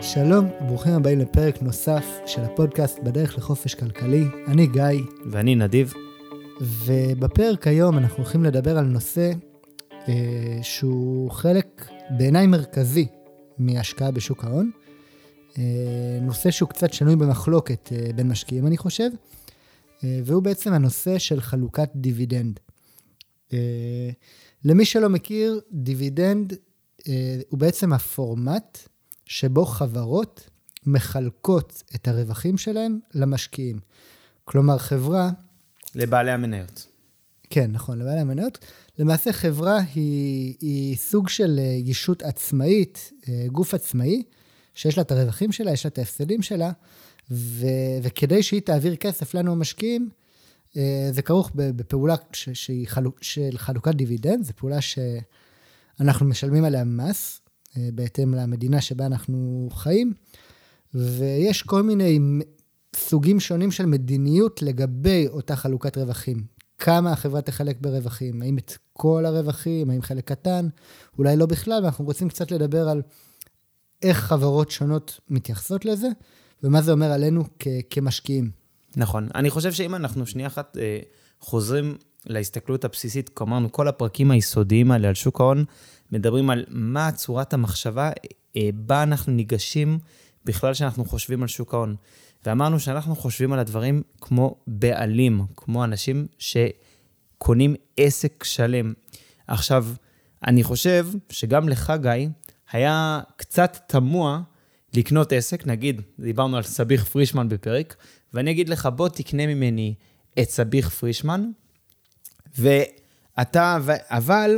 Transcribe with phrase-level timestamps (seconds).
[0.00, 4.24] שלום, ברוכים הבאים לפרק נוסף של הפודקאסט בדרך לחופש כלכלי.
[4.46, 4.82] אני גיא,
[5.30, 5.94] ואני נדיב.
[6.60, 9.32] ובפרק היום אנחנו הולכים לדבר על נושא
[10.08, 13.06] אה, שהוא חלק בעיניי מרכזי
[13.58, 14.70] מהשקעה בשוק ההון.
[15.58, 19.08] אה, נושא שהוא קצת שנוי במחלוקת אה, בין משקיעים, אני חושב,
[20.04, 22.60] אה, והוא בעצם הנושא של חלוקת דיבידנד.
[23.52, 24.10] אה,
[24.64, 26.52] למי שלא מכיר, דיבידנד
[27.08, 28.78] אה, הוא בעצם הפורמט
[29.26, 30.50] שבו חברות
[30.86, 33.78] מחלקות את הרווחים שלהם למשקיעים.
[34.44, 35.30] כלומר, חברה...
[35.94, 36.86] לבעלי המניות.
[37.50, 38.58] כן, נכון, לבעלי המניות.
[38.98, 44.22] למעשה, חברה היא, היא סוג של אה, ישות עצמאית, אה, גוף עצמאי,
[44.74, 46.70] שיש לה את הרווחים שלה, יש לה את ההפסדים שלה,
[47.30, 47.66] ו,
[48.02, 50.08] וכדי שהיא תעביר כסף לנו המשקיעים,
[50.76, 56.84] אה, זה כרוך בפעולה ש, שהיא חלוק, של חלוקת דיבידנד, זו פעולה שאנחנו משלמים עליה
[56.84, 57.40] מס,
[57.94, 60.12] בהתאם למדינה שבה אנחנו חיים,
[60.94, 62.18] ויש כל מיני
[62.96, 66.56] סוגים שונים של מדיניות לגבי אותה חלוקת רווחים.
[66.78, 70.68] כמה החברה תחלק ברווחים, האם את כל הרווחים, האם חלק קטן,
[71.18, 73.02] אולי לא בכלל, ואנחנו רוצים קצת לדבר על
[74.02, 76.08] איך חברות שונות מתייחסות לזה,
[76.62, 78.50] ומה זה אומר עלינו כ- כמשקיעים.
[78.96, 79.28] נכון.
[79.34, 80.98] אני חושב שאם אנחנו שנייה אחת אה,
[81.40, 81.96] חוזרים
[82.26, 85.64] להסתכלות הבסיסית, כלומר, כל הפרקים היסודיים האלה על שוק ההון,
[86.12, 88.10] מדברים על מה צורת המחשבה
[88.56, 89.98] אה, בה אנחנו ניגשים
[90.44, 91.96] בכלל כשאנחנו חושבים על שוק ההון.
[92.46, 98.92] ואמרנו שאנחנו חושבים על הדברים כמו בעלים, כמו אנשים שקונים עסק שלם.
[99.46, 99.86] עכשיו,
[100.46, 102.28] אני חושב שגם לך, גיא,
[102.72, 104.40] היה קצת תמוה
[104.94, 107.96] לקנות עסק, נגיד, דיברנו על סביח פרישמן בפרק,
[108.34, 109.94] ואני אגיד לך, בוא תקנה ממני
[110.38, 111.50] את סביח פרישמן,
[112.58, 113.78] ואתה,
[114.10, 114.50] אבל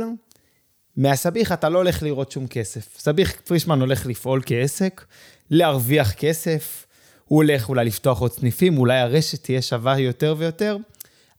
[0.99, 2.99] מהסביח אתה לא הולך לראות שום כסף.
[2.99, 5.05] סביח פרישמן הולך לפעול כעסק,
[5.49, 6.85] להרוויח כסף,
[7.25, 10.77] הוא הולך אולי לפתוח עוד סניפים, אולי הרשת תהיה שווה יותר ויותר,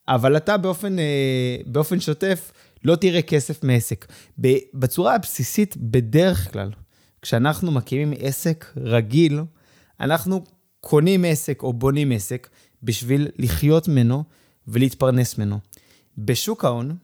[0.08, 2.52] אבל אתה באופן, אה, באופן שוטף
[2.84, 4.06] לא תראה כסף מעסק.
[4.74, 6.70] בצורה הבסיסית, בדרך כלל,
[7.22, 9.40] כשאנחנו מקימים עסק רגיל,
[10.00, 10.44] אנחנו
[10.80, 12.48] קונים עסק או בונים עסק
[12.82, 14.24] בשביל לחיות ממנו
[14.68, 15.58] ולהתפרנס ממנו.
[16.18, 16.96] בשוק ההון,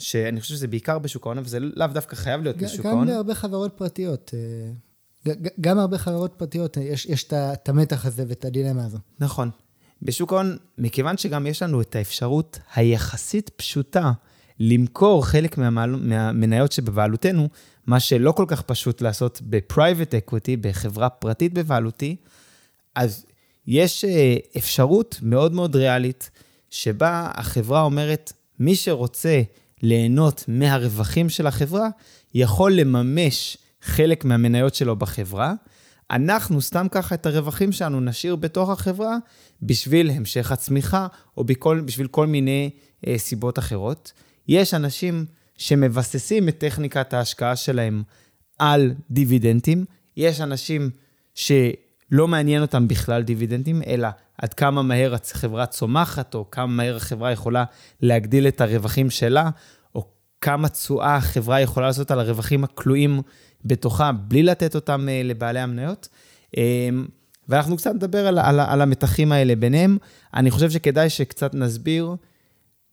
[0.00, 3.00] שאני חושב שזה בעיקר בשוק ההון, אבל זה לאו דווקא חייב להיות בשוק ההון.
[3.00, 4.34] גם בהרבה חברות פרטיות.
[4.34, 8.98] אה, גם הרבה חברות פרטיות, אה, יש, יש את המתח הזה ואת הדילמה הזו.
[9.20, 9.50] נכון.
[10.02, 14.12] בשוק ההון, מכיוון שגם יש לנו את האפשרות היחסית פשוטה
[14.60, 17.48] למכור חלק מהמעל, מהמניות שבבעלותנו,
[17.86, 22.16] מה שלא כל כך פשוט לעשות ב-private equity, בחברה פרטית בבעלותי,
[22.94, 23.26] אז
[23.66, 26.30] יש אה, אפשרות מאוד מאוד ריאלית,
[26.70, 29.42] שבה החברה אומרת, מי שרוצה
[29.82, 31.88] ליהנות מהרווחים של החברה,
[32.34, 35.54] יכול לממש חלק מהמניות שלו בחברה.
[36.10, 39.16] אנחנו סתם ככה את הרווחים שלנו נשאיר בתוך החברה
[39.62, 42.70] בשביל המשך הצמיחה, או בכל, בשביל כל מיני
[43.06, 44.12] אה, סיבות אחרות.
[44.48, 45.24] יש אנשים
[45.56, 48.02] שמבססים את טכניקת ההשקעה שלהם
[48.58, 49.84] על דיבידנדים,
[50.16, 50.90] יש אנשים
[51.34, 54.08] שלא מעניין אותם בכלל דיבידנדים, אלא
[54.42, 57.64] עד כמה מהר החברה צומחת, או כמה מהר החברה יכולה
[58.00, 59.50] להגדיל את הרווחים שלה,
[59.94, 60.08] או
[60.40, 63.22] כמה תשואה החברה יכולה לעשות על הרווחים הכלואים
[63.64, 66.08] בתוכה, בלי לתת אותם אה, לבעלי המניות.
[66.56, 67.06] אמ,
[67.48, 69.98] ואנחנו קצת נדבר על, על, על המתחים האלה ביניהם.
[70.34, 72.14] אני חושב שכדאי שקצת נסביר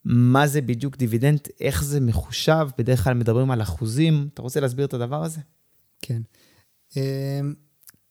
[0.06, 4.28] מה זה בדיוק דיבידנד, איך זה מחושב, בדרך כלל מדברים על אחוזים.
[4.34, 5.42] אתה רוצה להסביר את הדבר הזה?
[6.02, 6.22] כן.
[6.98, 7.54] אמ,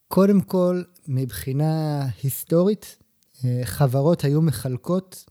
[0.09, 3.06] קודם כל, מבחינה היסטורית, אה,
[3.65, 5.25] חברות היו מחלקות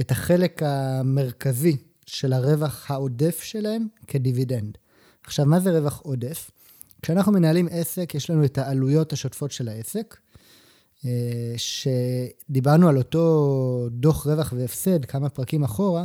[0.00, 4.78] את החלק המרכזי של הרווח העודף שלהם כדיבידנד.
[5.24, 6.50] עכשיו, מה זה רווח עודף?
[7.02, 10.16] כשאנחנו מנהלים עסק, יש לנו את העלויות השוטפות של העסק,
[11.04, 16.04] אה, שדיברנו על אותו דוח רווח והפסד כמה פרקים אחורה,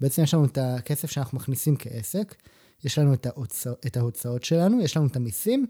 [0.00, 2.34] בעצם יש לנו את הכסף שאנחנו מכניסים כעסק,
[2.84, 5.66] יש לנו את, ההוצא, את ההוצאות שלנו, יש לנו את המיסים,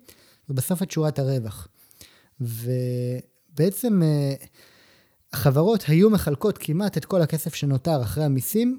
[0.49, 1.69] ובסוף את שורת הרווח.
[2.41, 4.35] ובעצם אה,
[5.37, 8.79] החברות היו מחלקות כמעט את כל הכסף שנותר אחרי המיסים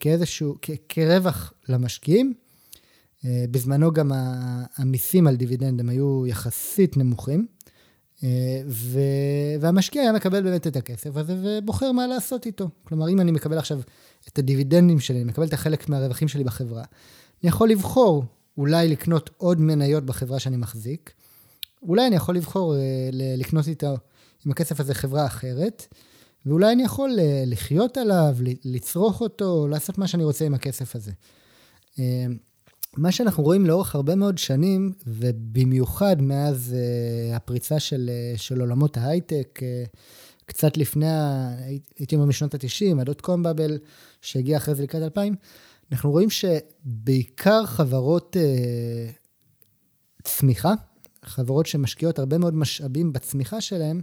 [0.00, 0.54] כאיזשהו,
[0.88, 2.34] כרווח למשקיעים.
[3.24, 4.12] אה, בזמנו גם
[4.76, 7.46] המיסים על דיבידנד הם היו יחסית נמוכים,
[8.24, 8.62] אה,
[9.60, 12.68] והמשקיע היה מקבל באמת את הכסף הזה ובוחר מה לעשות איתו.
[12.84, 13.80] כלומר, אם אני מקבל עכשיו
[14.28, 16.84] את הדיבידנדים שלי, אני מקבל את החלק מהרווחים שלי בחברה,
[17.42, 18.24] אני יכול לבחור
[18.58, 21.12] אולי לקנות עוד מניות בחברה שאני מחזיק,
[21.82, 22.80] אולי אני יכול לבחור אה,
[23.12, 23.94] לקנות איתה,
[24.46, 25.86] עם הכסף הזה חברה אחרת,
[26.46, 27.10] ואולי אני יכול
[27.46, 31.12] לחיות עליו, לצרוך אותו, לעשות מה שאני רוצה עם הכסף הזה.
[32.96, 39.60] מה שאנחנו רואים לאורך הרבה מאוד שנים, ובמיוחד מאז uh, הפריצה של, של עולמות ההייטק,
[40.46, 41.06] קצת לפני,
[41.98, 43.78] הייתי אומר משנות ה-90, הדוט קום באבל,
[44.20, 45.34] שהגיע אחרי זה לקראת 2000,
[45.92, 49.12] אנחנו רואים שבעיקר חברות uh,
[50.24, 50.72] צמיחה,
[51.24, 54.00] חברות שמשקיעות הרבה מאוד משאבים בצמיחה שלהן,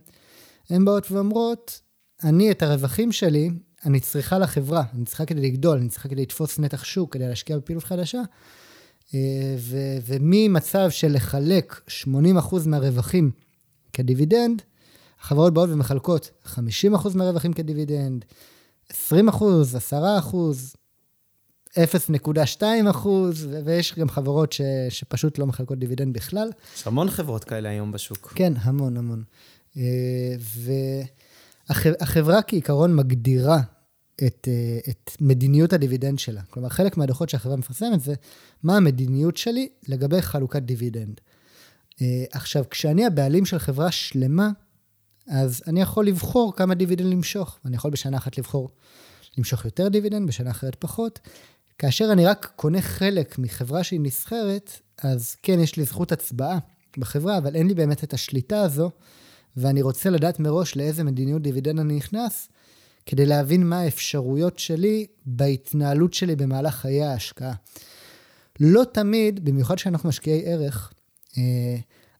[0.69, 1.81] הן באות ואומרות,
[2.23, 3.49] אני את הרווחים שלי,
[3.85, 7.57] אני צריכה לחברה, אני צריכה כדי לגדול, אני צריכה כדי לתפוס נתח שוק, כדי להשקיע
[7.57, 8.21] בפעילות חדשה.
[9.13, 13.31] אה, ו- וממצב של לחלק 80% מהרווחים
[13.93, 14.61] כדיבידנד,
[15.19, 16.57] החברות באות ומחלקות 50%
[17.15, 18.25] מהרווחים כדיבידנד,
[18.89, 19.29] 20
[19.75, 20.03] 10
[21.75, 22.61] 0.2
[23.65, 26.49] ויש גם חברות ש, שפשוט לא מחלקות דיבידנד בכלל.
[26.75, 28.33] יש המון חברות כאלה היום בשוק.
[28.35, 29.23] כן, המון, המון.
[29.77, 30.35] אה,
[31.69, 33.61] והחברה כעיקרון מגדירה
[34.15, 36.41] את, אה, את מדיניות הדיבידנד שלה.
[36.49, 38.13] כלומר, חלק מהדוחות שהחברה מפרסמת זה
[38.63, 41.21] מה המדיניות שלי לגבי חלוקת דיבידנד.
[42.01, 44.49] אה, עכשיו, כשאני הבעלים של חברה שלמה,
[45.27, 47.59] אז אני יכול לבחור כמה דיבידנד למשוך.
[47.65, 48.69] אני יכול בשנה אחת לבחור
[49.37, 51.19] למשוך יותר דיבידנד, בשנה אחרת פחות.
[51.77, 56.57] כאשר אני רק קונה חלק מחברה שהיא נסחרת, אז כן, יש לי זכות הצבעה
[56.97, 58.91] בחברה, אבל אין לי באמת את השליטה הזו,
[59.57, 62.49] ואני רוצה לדעת מראש לאיזה מדיניות דיבידנד אני נכנס,
[63.05, 67.53] כדי להבין מה האפשרויות שלי בהתנהלות שלי במהלך חיי ההשקעה.
[68.59, 70.93] לא תמיד, במיוחד כשאנחנו משקיעי ערך,
[71.37, 71.77] אה,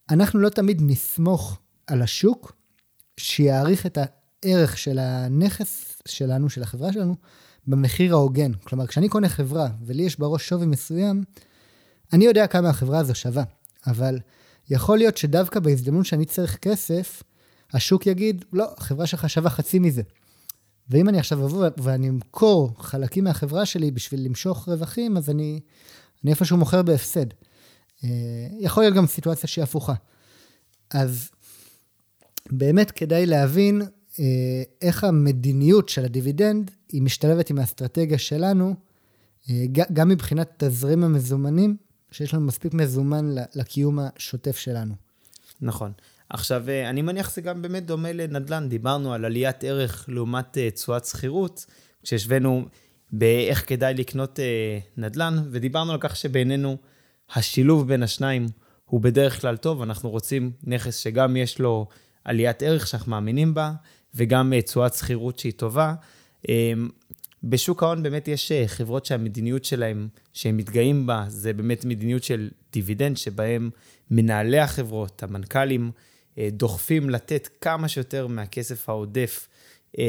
[0.09, 2.55] אנחנו לא תמיד נסמוך על השוק
[3.17, 7.15] שיעריך את הערך של הנכס שלנו, של החברה שלנו,
[7.67, 8.53] במחיר ההוגן.
[8.53, 11.23] כלומר, כשאני קונה חברה ולי יש בראש שווי מסוים,
[12.13, 13.43] אני יודע כמה החברה הזו שווה,
[13.87, 14.19] אבל
[14.69, 17.23] יכול להיות שדווקא בהזדמנות שאני צריך כסף,
[17.73, 20.01] השוק יגיד, לא, החברה שלך שווה חצי מזה.
[20.89, 25.59] ואם אני עכשיו אבוא ואני אמכור חלקים מהחברה שלי בשביל למשוך רווחים, אז אני,
[26.23, 27.25] אני איפשהו מוכר בהפסד.
[28.03, 28.09] אה,
[28.59, 29.93] יכול להיות גם סיטואציה שהיא הפוכה.
[30.89, 31.29] אז
[32.51, 33.81] באמת כדאי להבין
[34.19, 38.75] אה, איך המדיניות של הדיבידנד היא משתלבת עם האסטרטגיה שלנו,
[39.49, 41.77] אה, גם מבחינת תזרים המזומנים,
[42.13, 44.95] שיש לנו מספיק מזומן לקיום השוטף שלנו.
[45.61, 45.91] נכון.
[46.29, 48.69] עכשיו, אה, אני מניח שזה גם באמת דומה לנדל"ן.
[48.69, 51.65] דיברנו על עליית ערך לעומת תשואת שכירות,
[52.03, 52.65] כשהשווינו
[53.11, 54.39] באיך כדאי לקנות
[54.97, 56.77] נדל"ן, ודיברנו על כך שבעינינו
[57.33, 58.45] השילוב בין השניים
[58.85, 59.81] הוא בדרך כלל טוב.
[59.81, 61.87] אנחנו רוצים נכס שגם יש לו
[62.25, 63.73] עליית ערך שאנחנו מאמינים בה,
[64.15, 65.93] וגם תשואת שכירות שהיא טובה.
[67.43, 72.49] בשוק ההון באמת יש אה, חברות שהמדיניות שלהם, שהם מתגאים בה, זה באמת מדיניות של
[72.71, 73.69] דיבידנד, שבהם
[74.11, 75.91] מנהלי החברות, המנכ"לים,
[76.37, 79.47] אה, דוחפים לתת כמה שיותר מהכסף העודף
[79.97, 80.03] אמ,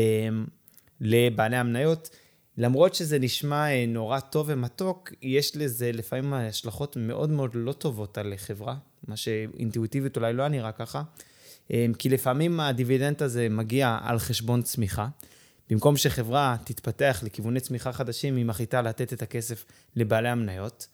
[1.00, 2.10] לבעלי המניות.
[2.58, 8.19] למרות שזה נשמע אה, נורא טוב ומתוק, יש לזה לפעמים השלכות מאוד מאוד לא טובות
[8.19, 8.76] על חברה,
[9.08, 11.02] מה שאינטואיטיבית אולי לא היה נראה ככה.
[11.98, 15.08] כי לפעמים הדיבידנד הזה מגיע על חשבון צמיחה.
[15.70, 19.64] במקום שחברה תתפתח לכיווני צמיחה חדשים, היא מחליטה לתת את הכסף
[19.96, 20.87] לבעלי המניות.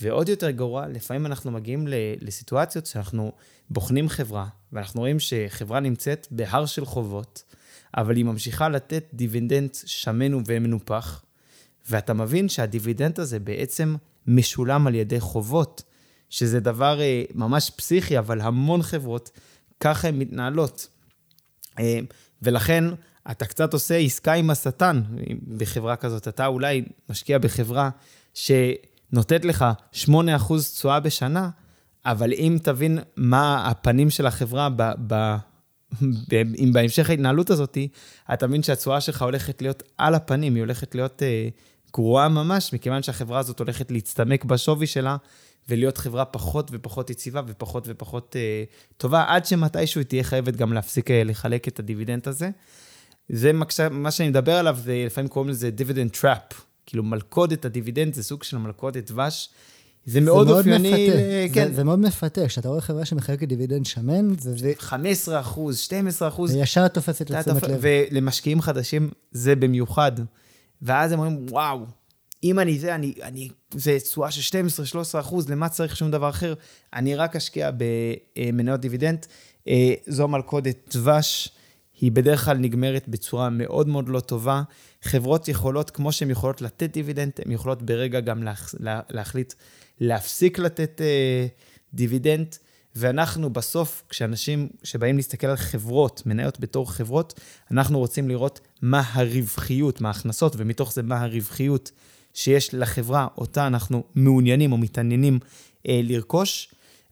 [0.00, 1.84] ועוד יותר גרוע, לפעמים אנחנו מגיעים
[2.20, 3.32] לסיטואציות שאנחנו
[3.70, 7.42] בוחנים חברה, ואנחנו רואים שחברה נמצאת בהר של חובות,
[7.96, 11.22] אבל היא ממשיכה לתת דיבידנד שמן ומנופח,
[11.90, 13.96] ואתה מבין שהדיבידנד הזה בעצם
[14.26, 15.82] משולם על ידי חובות,
[16.30, 19.30] שזה דבר אה, ממש פסיכי, אבל המון חברות
[19.80, 20.88] ככה הן מתנהלות.
[21.78, 21.98] אה,
[22.42, 22.84] ולכן
[23.30, 25.02] אתה קצת עושה עסקה עם השטן
[25.56, 26.28] בחברה כזאת.
[26.28, 27.90] אתה אולי משקיע בחברה
[28.34, 29.64] שנותנת לך
[30.04, 30.06] 8%
[30.74, 31.50] תשואה בשנה,
[32.04, 34.92] אבל אם תבין מה הפנים של החברה ב...
[35.06, 35.14] ב
[36.32, 37.78] אם בהמשך ההתנהלות הזאת,
[38.32, 41.48] אתה מבין שהתשואה שלך הולכת להיות על הפנים, היא הולכת להיות אה,
[41.92, 45.16] גרועה ממש, מכיוון שהחברה הזאת הולכת להצטמק בשווי שלה,
[45.68, 48.64] ולהיות חברה פחות ופחות יציבה ופחות ופחות אה,
[48.96, 52.50] טובה, עד שמתישהו היא תהיה חייבת גם להפסיק אה, לחלק את הדיבידנד הזה.
[53.28, 53.50] זה
[53.90, 56.42] מה שאני מדבר עליו, זה לפעמים קוראים לזה dividend trap,
[56.86, 59.50] כאילו מלכודת הדיבידנד זה סוג של מלכודת דבש.
[60.06, 61.68] זה מאוד אופייני, כן.
[61.68, 64.56] זה, זה מאוד מפתה, כשאתה רואה חברה שמחלקת דיבידנד שמן, זה...
[64.56, 64.72] זה...
[64.78, 66.50] 15 אחוז, 12 אחוז.
[66.50, 67.78] זה ישר תופסת לתשומת לב.
[67.80, 70.12] ולמשקיעים חדשים זה במיוחד.
[70.82, 71.86] ואז הם אומרים, וואו,
[72.44, 74.58] אם אני זה, אני, אני, זה תשואה של
[75.16, 76.54] 12-13 אחוז, למה צריך שום דבר אחר?
[76.94, 77.70] אני רק אשקיע
[78.36, 79.26] במניות דיבידנד.
[79.68, 81.48] אה, זו מלכודת דבש,
[82.00, 84.62] היא בדרך כלל נגמרת בצורה מאוד מאוד לא טובה.
[85.02, 89.54] חברות יכולות, כמו שהן יכולות לתת דיבידנד, הן יכולות ברגע גם להח, לה, להחליט
[90.00, 91.46] להפסיק לתת אה,
[91.94, 92.56] דיבידנד.
[92.96, 97.40] ואנחנו בסוף, כשאנשים שבאים להסתכל על חברות, מניות בתור חברות,
[97.70, 101.90] אנחנו רוצים לראות מה הרווחיות, מה ההכנסות, ומתוך זה מה הרווחיות
[102.34, 105.38] שיש לחברה אותה אנחנו מעוניינים או מתעניינים
[105.88, 106.68] אה, לרכוש,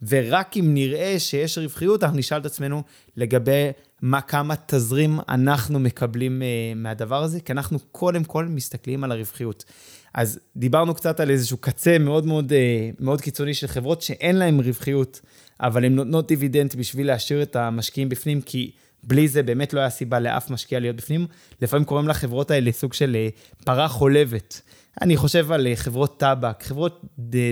[0.08, 2.82] ורק אם נראה שיש רווחיות, אנחנו נשאל את עצמנו
[3.16, 3.70] לגבי
[4.02, 9.64] מה, כמה תזרים אנחנו מקבלים אה, מהדבר הזה, כי אנחנו קודם כל מסתכלים על הרווחיות.
[10.14, 14.60] אז דיברנו קצת על איזשהו קצה מאוד מאוד, אה, מאוד קיצוני של חברות שאין להן
[14.60, 15.20] רווחיות,
[15.60, 18.70] אבל הן נותנות דיבידנד בשביל להשאיר את המשקיעים בפנים, כי
[19.02, 21.26] בלי זה באמת לא היה סיבה לאף משקיע להיות בפנים.
[21.62, 23.28] לפעמים קוראים לחברות האלה סוג של אה,
[23.64, 24.60] פרה חולבת.
[25.02, 27.04] אני חושב על אה, חברות טבק, חברות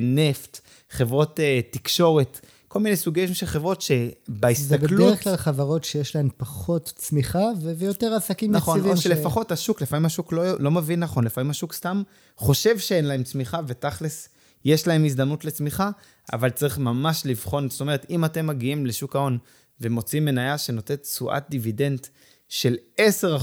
[0.02, 0.60] נפט,
[0.90, 2.40] חברות תקשורת.
[2.74, 4.90] כל מיני סוגים של חברות שבהסתכלות...
[4.90, 7.44] זה בדרך כלל חברות שיש להן פחות צמיחה
[7.76, 8.92] ויותר עסקים נכון, יציבים.
[8.92, 9.52] נכון, או שלפחות ש...
[9.52, 12.02] השוק, לפעמים השוק לא, לא מבין נכון, לפעמים השוק סתם
[12.36, 14.28] חושב שאין להם צמיחה, ותכלס
[14.64, 15.90] יש להם הזדמנות לצמיחה,
[16.32, 19.38] אבל צריך ממש לבחון, זאת אומרת, אם אתם מגיעים לשוק ההון
[19.80, 22.06] ומוצאים מניה שנותנת תשואת דיבידנד
[22.48, 23.02] של 10%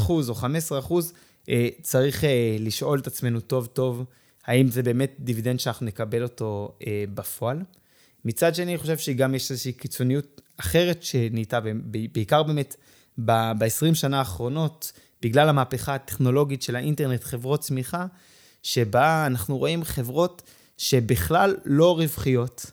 [0.10, 0.44] או 15%,
[1.50, 4.06] אה, צריך אה, לשאול את עצמנו טוב טוב,
[4.46, 7.62] האם זה באמת דיבידנד שאנחנו נקבל אותו אה, בפועל.
[8.26, 11.60] מצד שני, אני חושב שגם יש איזושהי קיצוניות אחרת שנהייתה,
[12.12, 12.76] בעיקר באמת
[13.18, 18.06] ב-20 שנה האחרונות, בגלל המהפכה הטכנולוגית של האינטרנט, חברות צמיחה,
[18.64, 20.42] שבה אנחנו רואים חברות
[20.78, 22.72] שבכלל לא רווחיות,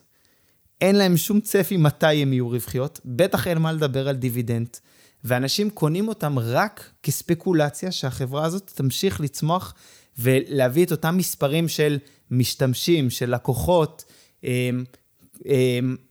[0.81, 4.77] אין להן שום צפי מתי הן יהיו רווחיות, בטח אין מה לדבר על דיבידנד,
[5.23, 9.73] ואנשים קונים אותם רק כספקולציה שהחברה הזאת תמשיך לצמוח
[10.17, 11.99] ולהביא את אותם מספרים של
[12.31, 14.05] משתמשים, של לקוחות,
[14.43, 14.83] אמ,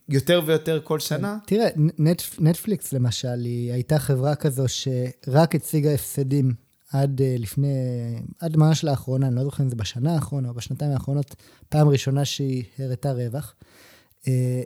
[0.09, 1.39] יותר ויותר כל שנה.
[1.47, 1.69] תראה,
[2.39, 6.55] נטפליקס למשל, היא הייתה חברה כזו שרק הציגה הפסדים
[6.93, 7.69] עד אה, לפני,
[8.41, 11.37] עד ממש לאחרונה, אני לא זוכר אם זה בשנה האחרונה או בשנתיים האחרונות,
[11.69, 13.55] פעם ראשונה שהיא הראתה רווח.
[14.29, 14.63] אה,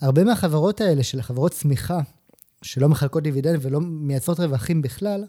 [0.00, 2.00] הרבה מהחברות האלה, של החברות צמיחה,
[2.62, 5.24] שלא מחלקות דיבידנד ולא מייצרות רווחים בכלל,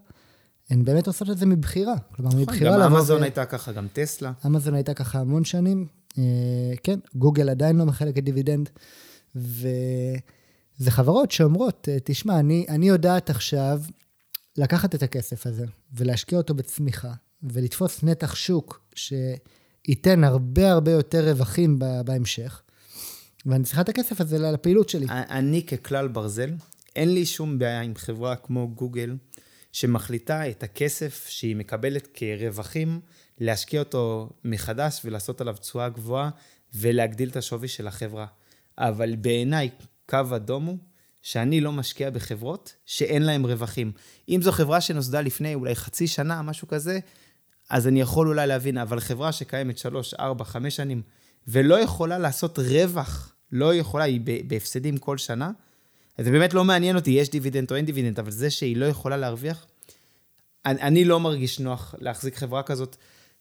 [0.70, 1.96] הן באמת עושות את זה מבחירה.
[2.16, 2.86] כלומר, נכון, מבחירה לבוא...
[2.86, 4.32] גם אמזון הייתה ככה, גם טסלה.
[4.46, 5.88] אמזון הייתה ככה המון שנים,
[6.84, 8.70] כן, גוגל עדיין לא מחלקת דיבידנד,
[9.36, 13.82] וזה חברות שאומרות, אה, תשמע, אני, אני יודעת עכשיו
[14.58, 17.13] לקחת את הכסף הזה ולהשקיע אותו בצמיחה,
[17.44, 22.62] ולתפוס נתח שוק שייתן הרבה הרבה יותר רווחים בהמשך,
[23.46, 25.06] ואני צריכה את הכסף הזה לפעילות שלי.
[25.10, 26.54] אני ככלל ברזל,
[26.96, 29.16] אין לי שום בעיה עם חברה כמו גוגל,
[29.72, 33.00] שמחליטה את הכסף שהיא מקבלת כרווחים,
[33.39, 36.29] להשקיע אותו מחדש ולעשות עליו תשואה גבוהה
[36.74, 38.25] ולהגדיל את השווי של החברה.
[38.77, 39.69] אבל בעיניי,
[40.10, 40.77] קו אדום הוא
[41.22, 43.91] שאני לא משקיע בחברות שאין להן רווחים.
[44.29, 47.00] אם זו חברה שנוסדה לפני אולי חצי שנה, משהו כזה,
[47.69, 51.01] אז אני יכול אולי להבין, אבל חברה שקיימת 3, 4, 5 שנים
[51.48, 55.51] ולא יכולה לעשות רווח, לא יכולה, היא בהפסדים כל שנה,
[56.17, 59.17] זה באמת לא מעניין אותי, יש דיבידנד או אין דיבידנד, אבל זה שהיא לא יכולה
[59.17, 59.65] להרוויח,
[60.65, 62.96] אני, אני לא מרגיש נוח להחזיק חברה כזאת.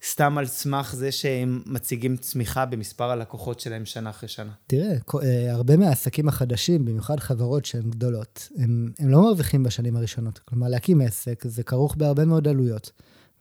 [0.04, 4.52] סתם על סמך זה שהם מציגים צמיחה במספר הלקוחות שלהם שנה אחרי שנה.
[4.66, 10.38] תראה, אה, הרבה מהעסקים החדשים, במיוחד חברות שהן גדולות, הם, הם לא מרוויחים בשנים הראשונות.
[10.38, 12.90] כלומר, להקים עסק זה כרוך בהרבה מאוד עלויות.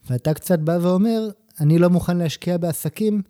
[0.10, 3.22] ואתה קצת בא ואומר, אני לא מוכן להשקיע בעסקים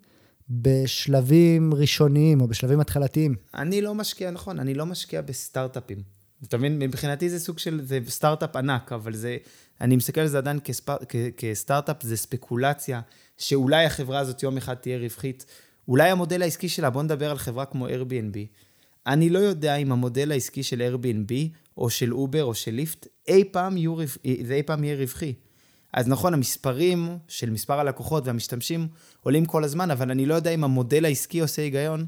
[0.49, 3.35] בשלבים ראשוניים או בשלבים התחלתיים.
[3.55, 6.16] אני לא משקיע, נכון, אני לא משקיע בסטארט-אפים.
[6.43, 6.79] אתה מבין?
[6.79, 9.37] מבחינתי זה סוג של, זה סטארט-אפ ענק, אבל זה,
[9.81, 10.59] אני מסתכל על זה עדיין.
[11.09, 11.15] כ...
[11.37, 13.01] כסטארט-אפ, זה ספקולציה,
[13.37, 15.45] שאולי החברה הזאת יום אחד תהיה רווחית.
[15.87, 18.37] אולי המודל העסקי שלה, בואו נדבר על חברה כמו Airbnb.
[19.07, 21.33] אני לא יודע אם המודל העסקי של Airbnb,
[21.77, 23.95] או של אובר, או של ליפט, אי פעם, יהיו,
[24.43, 25.33] זה אי פעם יהיה רווחי.
[25.93, 28.87] אז נכון, המספרים של מספר הלקוחות והמשתמשים
[29.21, 32.05] עולים כל הזמן, אבל אני לא יודע אם המודל העסקי עושה היגיון.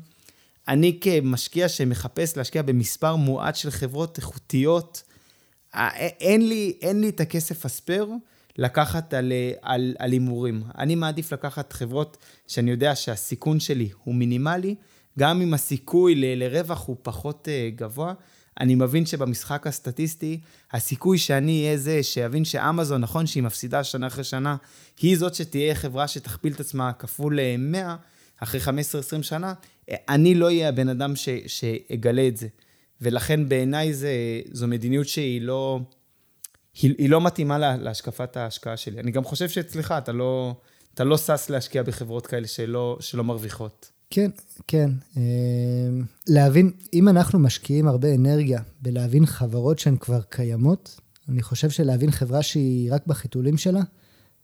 [0.70, 5.04] אני כמשקיע שמחפש להשקיע במספר מועט של חברות איכותיות,
[5.76, 8.10] אה, אין לי, אין לי את הכסף הספייר
[8.58, 10.64] לקחת על, על, על הימורים.
[10.78, 14.76] אני מעדיף לקחת חברות שאני יודע שהסיכון שלי הוא מינימלי,
[15.20, 18.14] גם אם הסיכוי ל, לרווח הוא פחות uh, גבוה.
[18.60, 20.40] אני מבין שבמשחק הסטטיסטי,
[20.72, 24.56] הסיכוי שאני אהיה זה שיבין שאמזון, נכון שהיא מפסידה שנה אחרי שנה,
[25.02, 27.96] היא זאת שתהיה חברה שתכפיל את עצמה כפול 100 אה,
[28.40, 28.68] אחרי 15-20
[29.22, 29.54] שנה,
[29.90, 32.48] אני לא אהיה הבן אדם ש, שאגלה את זה.
[33.02, 33.94] ולכן בעיניי
[34.52, 35.80] זו מדיניות שהיא לא,
[36.82, 39.00] היא, היא לא מתאימה לה, להשקפת ההשקעה שלי.
[39.00, 40.56] אני גם חושב שאצלך, אתה לא,
[40.94, 43.92] אתה לא שש להשקיע בחברות כאלה שלא, שלא מרוויחות.
[44.10, 44.30] כן,
[44.68, 44.92] כן.
[45.18, 45.22] אה,
[46.28, 52.44] להבין, אם אנחנו משקיעים הרבה אנרגיה בלהבין חברות שהן כבר קיימות, אני חושב שלהבין חברה
[52.44, 53.82] שהיא רק בחיתולים שלה,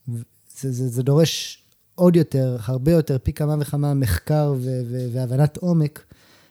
[0.07, 0.23] זה,
[0.71, 1.64] זה, זה דורש
[1.95, 6.05] עוד יותר, הרבה יותר, פי כמה וכמה מחקר ו- ו- והבנת עומק,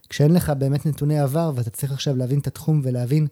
[0.09, 3.27] כשאין לך באמת נתוני עבר, ואתה צריך עכשיו להבין את התחום ולהבין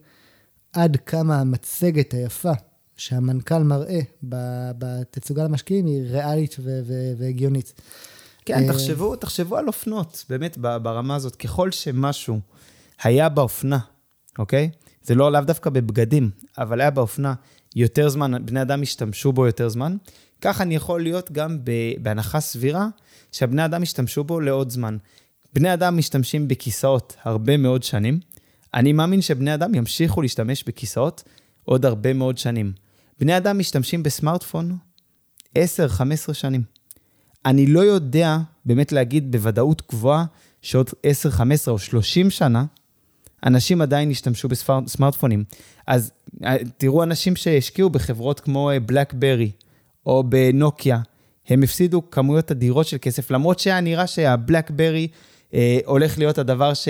[0.72, 2.52] עד כמה המצגת היפה
[2.96, 4.00] שהמנכ"ל מראה
[4.78, 6.56] בתצוגה למשקיעים היא ריאלית
[7.16, 7.72] והגיונית.
[8.44, 11.36] כן, תחשבו, תחשבו על אופנות, באמת, ברמה הזאת.
[11.36, 12.40] ככל שמשהו
[13.02, 13.78] היה באופנה,
[14.38, 14.70] אוקיי?
[15.02, 17.34] זה לא לאו דווקא בבגדים, אבל היה באופנה
[17.76, 19.96] יותר זמן, בני אדם השתמשו בו יותר זמן,
[20.42, 21.58] ככה אני יכול להיות גם
[22.02, 22.88] בהנחה סבירה
[23.32, 24.96] שהבני אדם השתמשו בו לעוד זמן.
[25.52, 28.20] בני אדם משתמשים בכיסאות הרבה מאוד שנים.
[28.74, 31.22] אני מאמין שבני אדם ימשיכו להשתמש בכיסאות
[31.64, 32.72] עוד הרבה מאוד שנים.
[33.20, 34.76] בני אדם משתמשים בסמארטפון
[35.58, 35.60] 10-15
[36.32, 36.62] שנים.
[37.46, 40.24] אני לא יודע באמת להגיד בוודאות גבוהה
[40.62, 42.64] שעוד 10, 15 או 30 שנה,
[43.46, 45.44] אנשים עדיין ישתמשו בסמארטפונים.
[45.86, 46.12] אז
[46.44, 49.62] אה, תראו אנשים שהשקיעו בחברות כמו בלקברי אה,
[50.06, 51.00] או בנוקיה,
[51.48, 55.08] הם הפסידו כמויות אדירות של כסף, למרות שהיה נראה שהבלקברי
[55.54, 56.88] אה, הולך להיות הדבר ש,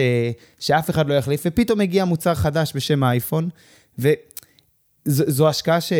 [0.58, 3.48] שאף אחד לא יחליף, ופתאום מגיע מוצר חדש בשם האייפון,
[3.98, 5.92] וזו השקעה ש,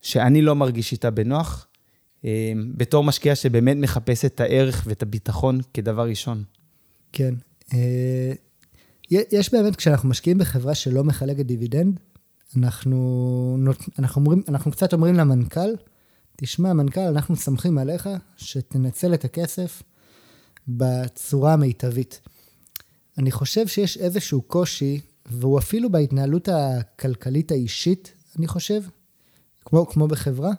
[0.00, 1.66] שאני לא מרגיש איתה בנוח,
[2.24, 6.44] אה, בתור משקיע שבאמת מחפש את הערך ואת הביטחון כדבר ראשון.
[7.12, 7.34] כן.
[7.74, 8.32] אה,
[9.10, 12.00] יש באמת, כשאנחנו משקיעים בחברה שלא מחלקת דיבידנד,
[12.56, 13.58] אנחנו,
[13.98, 15.70] אנחנו, אומרים, אנחנו קצת אומרים למנכ"ל,
[16.36, 19.82] תשמע, מנכ"ל, אנחנו סומכים עליך שתנצל את הכסף
[20.68, 22.20] בצורה המיטבית.
[23.18, 28.82] אני חושב שיש איזשהו קושי, והוא אפילו בהתנהלות הכלכלית האישית, אני חושב,
[29.64, 30.50] כמו, כמו בחברה.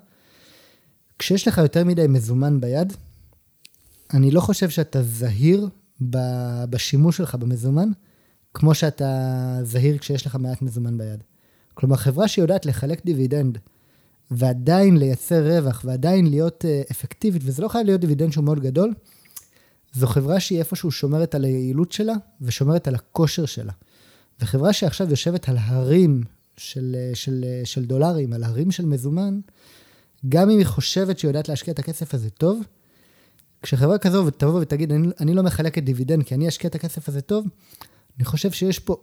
[1.20, 2.94] כשיש לך יותר מדי מזומן ביד,
[4.14, 5.70] אני לא חושב שאתה זהיר
[6.70, 7.90] בשימוש שלך במזומן,
[8.54, 11.24] כמו שאתה זהיר כשיש לך מעט מזומן ביד.
[11.80, 13.58] כלומר, חברה שיודעת לחלק דיבידנד
[14.32, 18.94] ועדיין לייצר רווח ועדיין להיות אה, אפקטיבית, וזה לא חייב להיות דיבידנד שהוא מאוד גדול,
[19.94, 23.72] זו חברה שהיא איפשהו שומרת על היעילות שלה ושומרת על הכושר שלה.
[24.40, 26.24] וחברה שעכשיו יושבת על הרים
[26.58, 29.40] של, אה, של, אה, של דולרים, על הרים של מזומן,
[30.30, 32.62] גם אם היא חושבת שהיא יודעת להשקיע את הכסף הזה טוב,
[33.62, 37.22] כשחברה כזו תבוא ותגיד, אני, אני לא מחלקת דיבידנד כי אני אשקיע את הכסף הזה
[37.22, 37.46] טוב,
[38.18, 38.96] אני חושב שיש פה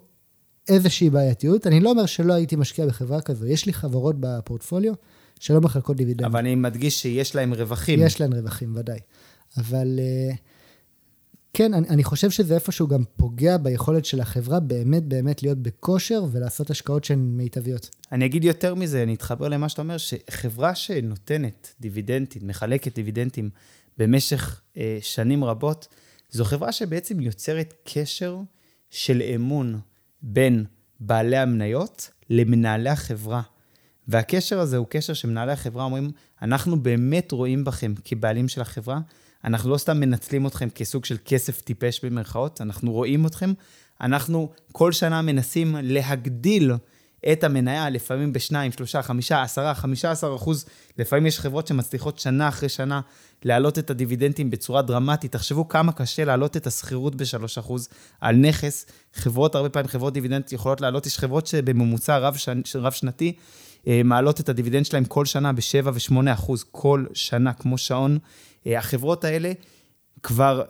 [0.68, 1.66] איזושהי בעייתיות.
[1.66, 4.94] אני לא אומר שלא הייתי משקיע בחברה כזו, יש לי חברות בפורטפוליו
[5.40, 6.26] שלא מחלקות דיבידנד.
[6.26, 7.98] אבל אני מדגיש שיש להם רווחים.
[8.02, 8.98] יש להם רווחים, ודאי.
[9.56, 10.34] אבל אה,
[11.56, 16.24] כן, אני, אני חושב שזה איפשהו גם פוגע ביכולת של החברה באמת באמת להיות בכושר
[16.32, 17.90] ולעשות השקעות שהן מיטביות.
[18.12, 23.50] אני אגיד יותר מזה, אני אתחבר למה שאתה אומר, שחברה שנותנת דיבידנטים, מחלקת דיבידנטים
[23.98, 25.88] במשך אה, שנים רבות,
[26.30, 28.38] זו חברה שבעצם יוצרת קשר
[28.90, 29.80] של אמון
[30.28, 30.64] בין
[31.00, 33.42] בעלי המניות למנהלי החברה.
[34.08, 36.10] והקשר הזה הוא קשר שמנהלי החברה אומרים,
[36.42, 39.00] אנחנו באמת רואים בכם כבעלים של החברה,
[39.44, 43.52] אנחנו לא סתם מנצלים אתכם כסוג של כסף טיפש במרכאות, אנחנו רואים אתכם,
[44.00, 46.72] אנחנו כל שנה מנסים להגדיל
[47.32, 50.64] את המניה, לפעמים בשניים, שלושה, חמישה, עשרה, חמישה עשר אחוז.
[50.98, 53.00] לפעמים יש חברות שמצליחות שנה אחרי שנה
[53.44, 55.32] להעלות את הדיבידנדים בצורה דרמטית.
[55.32, 57.88] תחשבו כמה קשה להעלות את השכירות בשלוש אחוז
[58.20, 58.86] על נכס.
[59.14, 63.36] חברות, הרבה פעמים חברות דיבידנד יכולות להעלות, יש חברות שבממוצע רב, שנ, רב שנתי
[63.88, 68.18] אה, מעלות את הדיבידנד שלהם כל שנה ב-7 ו-8 אחוז, כל שנה, כמו שעון.
[68.66, 69.52] אה, החברות האלה,
[70.22, 70.62] כבר,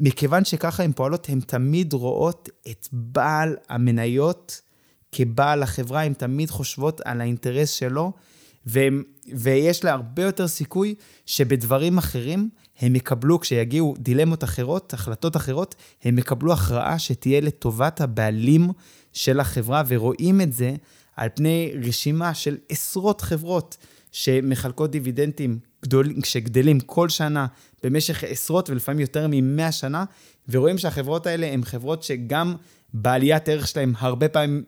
[0.00, 4.60] מכיוון שככה הן פועלות, הן תמיד רואות את בעל המניות
[5.12, 8.12] כבעל החברה, הן תמיד חושבות על האינטרס שלו,
[8.66, 9.02] והם,
[9.34, 10.94] ויש לה הרבה יותר סיכוי
[11.26, 12.48] שבדברים אחרים
[12.80, 18.70] הם יקבלו, כשיגיעו דילמות אחרות, החלטות אחרות, הם יקבלו הכרעה שתהיה לטובת הבעלים
[19.12, 20.74] של החברה, ורואים את זה
[21.16, 23.76] על פני רשימה של עשרות חברות
[24.12, 27.46] שמחלקות דיבידנדים גדול, שגדלים כל שנה
[27.82, 30.04] במשך עשרות ולפעמים יותר מ-100 שנה,
[30.48, 32.54] ורואים שהחברות האלה הן חברות שגם
[32.94, 34.64] בעליית ערך שלהן הרבה פעמים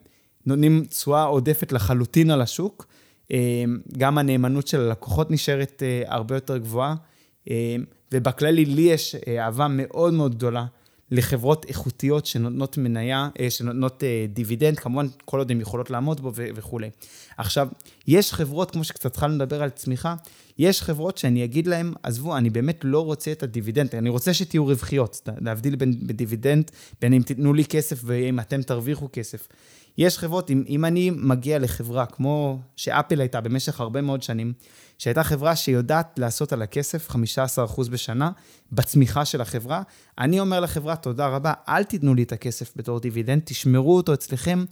[0.46, 2.87] נותנים תשואה עודפת לחלוטין על השוק.
[3.33, 3.64] אה,
[3.98, 6.94] גם הנאמנות של הלקוחות נשארת אה, הרבה יותר גבוהה.
[7.50, 7.76] אה,
[8.12, 10.64] ובכללי, לי יש אהבה מאוד מאוד גדולה
[11.11, 16.90] לחברות איכותיות שנותנות מניה, שנותנות דיבידנד, כמובן, כל עוד הן יכולות לעמוד בו וכולי.
[17.38, 17.68] עכשיו,
[18.07, 20.14] יש חברות, כמו שקצת התחלנו לדבר על צמיחה,
[20.59, 24.66] יש חברות שאני אגיד להן, עזבו, אני באמת לא רוצה את הדיבידנד, אני רוצה שתהיו
[24.66, 29.48] רווחיות, להבדיל בין דיבידנד, בין אם תיתנו לי כסף ואם אתם תרוויחו כסף.
[29.98, 34.53] יש חברות, אם, אם אני מגיע לחברה כמו שאפל הייתה במשך הרבה מאוד שנים,
[34.98, 37.14] שהייתה חברה שיודעת לעשות על הכסף 15%
[37.90, 38.31] בשנה
[38.72, 39.83] בצמיחה של החברה,
[40.18, 44.64] אני אומר לחברה, תודה רבה, אל תיתנו לי את הכסף בתור דיבידנד, תשמרו אותו אצלכם,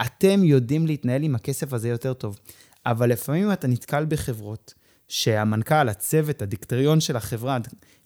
[0.00, 2.38] אתם יודעים להתנהל עם הכסף הזה יותר טוב.
[2.86, 4.74] אבל לפעמים אתה נתקל בחברות
[5.08, 7.58] שהמנכ"ל, הצוות, הדירקטוריון של החברה,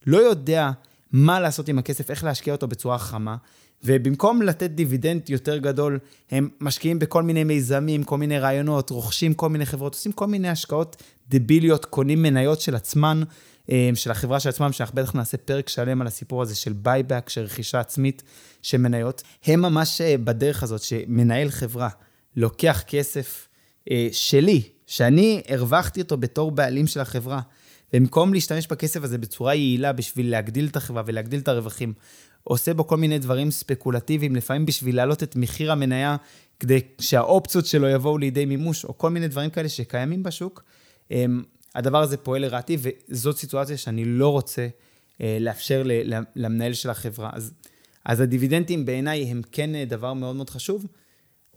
[0.07, 0.71] לא יודע
[1.13, 3.37] מה לעשות עם הכסף, איך להשקיע אותו בצורה חכמה,
[3.85, 5.99] ובמקום לתת דיבידנד יותר גדול,
[6.31, 10.49] הם משקיעים בכל מיני מיזמים, כל מיני רעיונות, רוכשים כל מיני חברות, עושים כל מיני
[10.49, 13.23] השקעות דביליות, קונים מניות של עצמן,
[13.95, 17.41] של החברה של עצמם, שאנחנו בטח נעשה פרק שלם על הסיפור הזה של buyback, של
[17.41, 18.23] רכישה עצמית
[18.63, 21.89] של מניות, הם ממש בדרך הזאת שמנהל חברה
[22.37, 23.49] לוקח כסף
[24.13, 27.41] שלי, שאני הרווחתי אותו בתור בעלים של החברה,
[27.93, 31.93] במקום להשתמש בכסף הזה בצורה יעילה בשביל להגדיל את החברה ולהגדיל את הרווחים,
[32.45, 36.17] עושה בו כל מיני דברים ספקולטיביים, לפעמים בשביל להעלות את מחיר המניה,
[36.61, 40.65] כדי שהאופציות שלו יבואו לידי מימוש, או כל מיני דברים כאלה שקיימים בשוק,
[41.11, 41.43] אמ,
[41.75, 44.69] הדבר הזה פועל לרעתי, וזאת סיטואציה שאני לא רוצה
[45.21, 45.83] אה, לאפשר
[46.37, 47.31] למנהל של החברה.
[47.33, 47.53] אז,
[48.05, 50.87] אז הדיבידנדים בעיניי הם כן אה, דבר מאוד מאוד חשוב.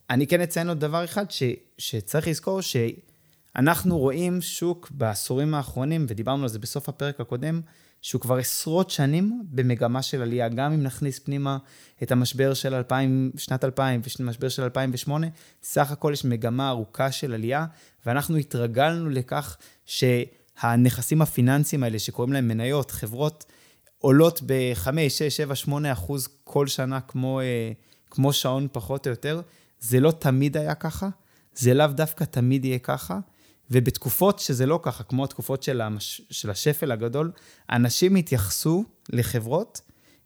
[0.09, 1.43] אני כן אציין עוד דבר אחד, ש,
[1.77, 7.61] שצריך לזכור שאנחנו רואים שוק בעשורים האחרונים, ודיברנו על זה בסוף הפרק הקודם,
[8.03, 11.57] שהוא כבר עשרות שנים במגמה של עלייה, גם אם נכניס פנימה
[12.03, 15.27] את המשבר של 2000, שנת 2000 ומשבר של 2008,
[15.63, 17.65] סך הכל יש מגמה ארוכה של עלייה,
[18.05, 23.45] ואנחנו התרגלנו לכך שהנכסים הפיננסיים האלה, שקוראים להם מניות, חברות,
[23.99, 27.71] עולות ב-5, 6, 7, 8 אחוז כל שנה, כמו, אה,
[28.09, 29.41] כמו שעון פחות או יותר.
[29.79, 31.09] זה לא תמיד היה ככה,
[31.55, 33.19] זה לאו דווקא תמיד יהיה ככה.
[33.73, 36.21] ובתקופות שזה לא ככה, כמו התקופות של, המש...
[36.29, 37.31] של השפל הגדול,
[37.71, 39.81] אנשים התייחסו לחברות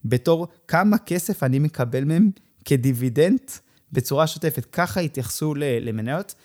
[0.05, 2.31] בתור כמה כסף אני מקבל מהם
[2.65, 3.39] כדיבידנד
[3.91, 4.65] בצורה שוטפת.
[4.65, 6.35] ככה התייחסו למניות.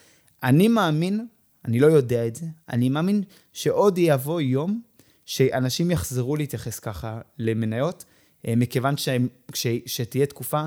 [0.42, 1.26] אני מאמין,
[1.64, 4.82] אני לא יודע את זה, אני מאמין שעוד יבוא יום
[5.26, 8.04] שאנשים יחזרו להתייחס ככה למניות,
[8.46, 10.64] אה, מכיוון שהם, ש, שתהיה תקופה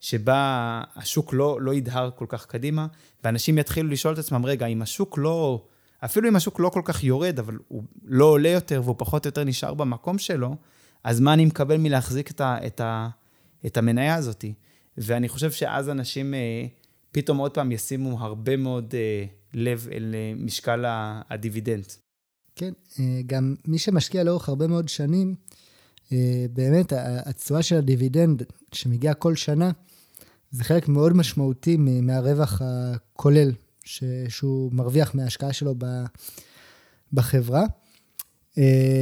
[0.00, 2.86] שבה השוק לא, לא ידהר כל כך קדימה,
[3.24, 5.64] ואנשים יתחילו לשאול את עצמם, רגע, אם השוק לא,
[6.04, 9.28] אפילו אם השוק לא כל כך יורד, אבל הוא לא עולה יותר והוא פחות או
[9.28, 10.56] יותר נשאר במקום שלו,
[11.04, 13.08] אז מה אני מקבל מלהחזיק את, ה, את, ה,
[13.66, 14.44] את המניה הזאת?
[14.98, 16.66] ואני חושב שאז אנשים אה,
[17.12, 20.84] פתאום עוד פעם ישימו הרבה מאוד אה, לב אל אה, משקל
[21.30, 21.86] הדיבידנד.
[22.56, 25.34] כן, אה, גם מי שמשקיע לאורך הרבה מאוד שנים,
[26.12, 26.92] אה, באמת,
[27.26, 29.70] התשואה של הדיבידנד שמגיעה כל שנה,
[30.50, 33.52] זה חלק מאוד משמעותי מהרווח הכולל
[33.88, 35.84] ש, שהוא מרוויח מההשקעה שלו ב,
[37.12, 37.64] בחברה.
[37.64, 38.60] Uh,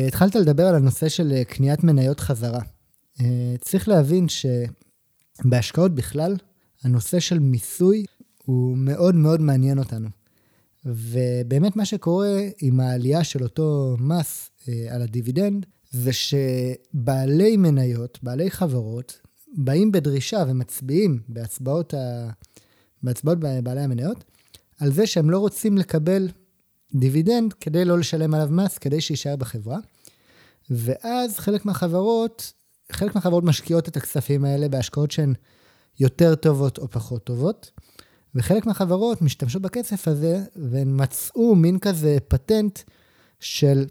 [0.08, 2.60] התחלת לדבר על הנושא של אה, קניית מניות חזרה.
[3.18, 3.22] Uh,
[3.60, 6.36] צריך להבין שבהשקעות בכלל,
[6.82, 8.04] הנושא של מיסוי
[8.44, 10.08] הוא מאוד מאוד מעניין אותנו.
[10.84, 18.50] ובאמת מה שקורה עם העלייה של אותו מס uh, על הדיבידנד, זה שבעלי מניות, בעלי
[18.50, 19.20] חברות,
[19.56, 22.30] באים בדרישה ומצביעים בהצבעות, ה...
[23.02, 24.24] בהצבעות בעלי המניות,
[24.80, 26.28] על זה שהם לא רוצים לקבל
[26.94, 29.78] דיבידנד כדי לא לשלם עליו מס, כדי שיישאר בחברה.
[30.70, 32.52] ואז חלק מהחברות,
[32.92, 35.34] חלק מהחברות משקיעות את הכספים האלה בהשקעות שהן
[36.00, 37.70] יותר טובות או פחות טובות,
[38.34, 42.78] וחלק מהחברות משתמשות בכסף הזה, והן מצאו מין כזה פטנט
[43.40, 43.86] של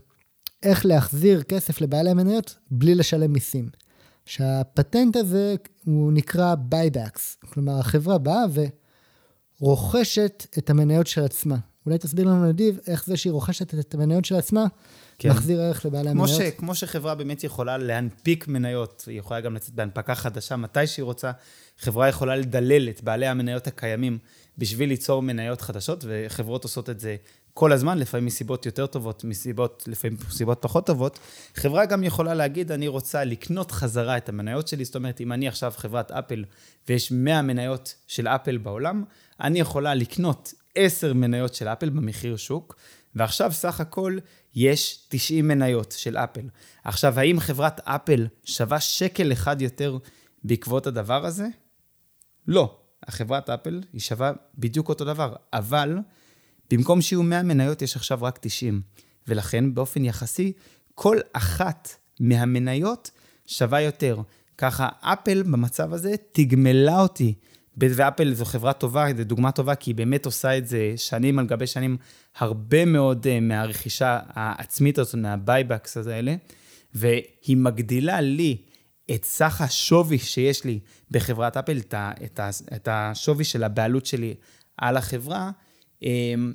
[0.64, 3.70] איך להחזיר כסף לבעלי המניות בלי לשלם מיסים.
[4.26, 8.44] שהפטנט הזה הוא נקרא buybacks, כלומר החברה באה
[9.62, 11.58] ורוכשת את המניות של עצמה.
[11.86, 14.66] אולי תסביר לנו, נדיב, איך זה שהיא רוכשת את המניות של עצמה,
[15.20, 15.30] כן.
[15.30, 16.30] מחזיר ערך לבעלי המניות.
[16.30, 21.04] ש, כמו שחברה באמת יכולה להנפיק מניות, היא יכולה גם לצאת בהנפקה חדשה מתי שהיא
[21.04, 21.32] רוצה,
[21.78, 24.18] חברה יכולה לדלל את בעלי המניות הקיימים
[24.58, 27.16] בשביל ליצור מניות חדשות, וחברות עושות את זה
[27.54, 31.20] כל הזמן, לפעמים מסיבות יותר טובות, מסיבות, לפעמים מסיבות פחות טובות.
[31.56, 35.48] חברה גם יכולה להגיד, אני רוצה לקנות חזרה את המניות שלי, זאת אומרת, אם אני
[35.48, 36.46] עכשיו חברת אפל
[36.90, 39.04] ויש 100 מניות של אפל בעולם,
[39.42, 42.76] אני יכולה לקנות 10 מניות של אפל במחיר שוק,
[43.16, 44.18] ועכשיו סך הכל
[44.56, 46.50] יש 90 מניות של אפל.
[46.84, 49.98] עכשיו, האם חברת אפל שווה שקל אחד יותר
[50.44, 51.48] בעקבות הדבר הזה?
[52.48, 52.78] לא.
[53.08, 55.98] החברת אפל היא שווה בדיוק אותו דבר, אבל
[56.72, 58.82] במקום שיהיו 100 מניות, יש עכשיו רק 90.
[59.28, 60.54] ולכן, באופן יחסי,
[60.96, 63.12] כל אחת מהמניות
[63.48, 64.22] שווה יותר.
[64.58, 67.34] ככה, אפל במצב הזה תגמלה אותי.
[67.78, 71.46] ואפל זו חברה טובה, זו דוגמה טובה, כי היא באמת עושה את זה שנים על
[71.46, 71.98] גבי שנים,
[72.38, 76.36] הרבה מאוד אה, מהרכישה העצמית הזאת, מה buybacks האלה,
[76.94, 78.58] והיא מגדילה לי
[79.16, 80.80] את סך השווי שיש לי
[81.12, 82.40] בחברת אפל, את, את,
[82.76, 84.36] את השווי של הבעלות שלי
[84.78, 85.52] על החברה,
[86.04, 86.54] אמ,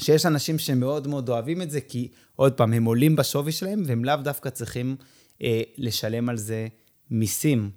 [0.00, 4.04] שיש אנשים שמאוד מאוד אוהבים את זה, כי עוד פעם, הם עולים בשווי שלהם, והם
[4.04, 4.96] לאו דווקא צריכים
[5.42, 6.68] אה, לשלם על זה
[7.10, 7.70] מיסים.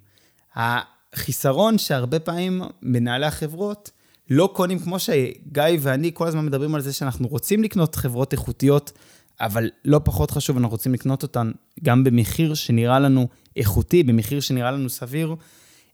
[1.13, 3.91] החיסרון שהרבה פעמים מנהלי החברות
[4.29, 8.91] לא קונים, כמו שגיא ואני כל הזמן מדברים על זה שאנחנו רוצים לקנות חברות איכותיות,
[9.41, 11.51] אבל לא פחות חשוב, אנחנו רוצים לקנות אותן
[11.83, 15.35] גם במחיר שנראה לנו איכותי, במחיר שנראה לנו סביר.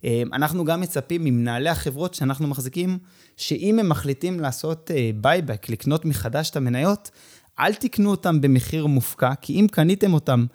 [0.04, 2.98] אמ, אנחנו גם מצפים ממנהלי החברות שאנחנו מחזיקים,
[3.38, 7.12] שאם הם מחליטים לעשות buyback, אה, לקנות מחדש את המניות,
[7.60, 10.46] אל תקנו אותם במחיר מופקע, כי אם קניתם אותם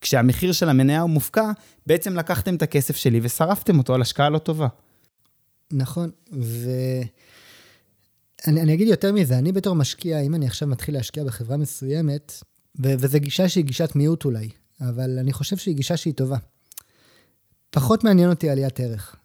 [0.00, 1.50] כשהמחיר של המניה הוא מופקע,
[1.86, 4.68] בעצם לקחתם את הכסף שלי ושרפתם אותו על השקעה לא טובה.
[5.72, 7.08] נכון, ואני
[8.62, 12.32] אני אגיד יותר מזה, אני בתור משקיע, אם אני עכשיו מתחיל להשקיע בחברה מסוימת,
[12.82, 14.48] ו- וזו גישה שהיא גישת מיעוט אולי,
[14.80, 16.36] אבל אני חושב שהיא גישה שהיא טובה.
[17.70, 19.16] פחות מעניין אותי עליית ערך.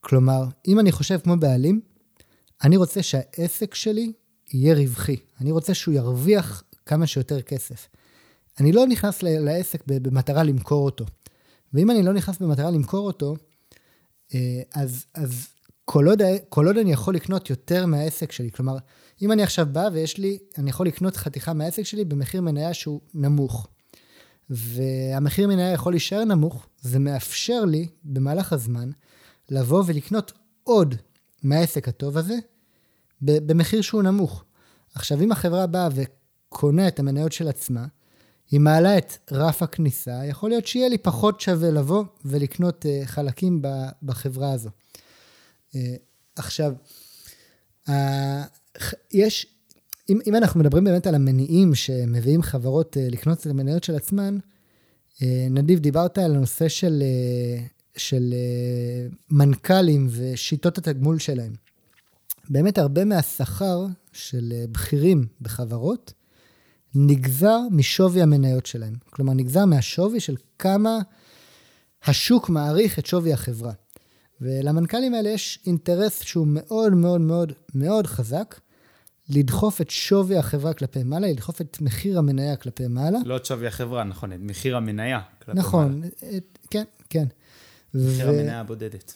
[0.00, 1.80] כלומר, אם אני חושב כמו בעלים,
[2.64, 4.12] אני רוצה שהעסק שלי
[4.52, 5.16] יהיה רווחי.
[5.40, 7.88] אני רוצה שהוא ירוויח כמה שיותר כסף.
[8.60, 11.04] אני לא נכנס לעסק במטרה למכור אותו.
[11.72, 13.36] ואם אני לא נכנס במטרה למכור אותו,
[14.34, 15.48] אה, אז, אז
[15.84, 18.76] כל, עוד, כל עוד אני יכול לקנות יותר מהעסק שלי, כלומר,
[19.22, 23.00] אם אני עכשיו בא ויש לי, אני יכול לקנות חתיכה מהעסק שלי במחיר מניה שהוא
[23.14, 23.68] נמוך,
[24.50, 28.90] והמחיר מניה יכול להישאר נמוך, זה מאפשר לי במהלך הזמן
[29.50, 30.32] לבוא ולקנות
[30.64, 30.94] עוד
[31.42, 32.36] מהעסק הטוב הזה
[33.20, 34.44] במחיר שהוא נמוך.
[34.94, 37.86] עכשיו, אם החברה באה וקונה את המניות של עצמה,
[38.50, 43.62] היא מעלה את רף הכניסה, יכול להיות שיהיה לי פחות שווה לבוא ולקנות uh, חלקים
[44.02, 44.70] בחברה הזו.
[45.72, 45.76] Uh,
[46.36, 46.72] עכשיו,
[49.12, 49.46] יש,
[50.08, 54.38] אם, אם אנחנו מדברים באמת על המניעים שמביאים חברות uh, לקנות את המניות של עצמן,
[55.50, 57.02] נדיב, דיברת על הנושא של,
[57.96, 58.34] של
[59.30, 61.52] מנכ"לים ושיטות התגמול שלהם.
[62.48, 66.12] באמת הרבה מהשכר של בכירים בחברות
[66.94, 68.94] נגזר משווי המניות שלהם.
[69.10, 70.98] כלומר, נגזר מהשווי של כמה
[72.04, 73.72] השוק מעריך את שווי החברה.
[74.40, 78.60] ולמנכ"לים האלה יש אינטרס שהוא מאוד מאוד מאוד מאוד חזק,
[79.28, 83.18] לדחוף את שווי החברה כלפי מעלה, לדחוף את מחיר המניה כלפי מעלה.
[83.24, 86.08] לא את שווי החברה, נכון, את מחיר המניה כלפי נכון, מעלה.
[86.22, 86.28] נכון,
[86.70, 87.24] כן, כן.
[87.94, 88.30] מחיר ו...
[88.30, 89.14] המניה הבודדת.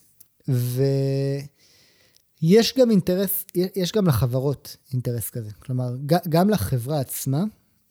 [2.43, 5.51] ויש גם אינטרס, יש גם לחברות אינטרס כזה.
[5.59, 5.95] כלומר,
[6.29, 7.45] גם לחברה עצמה,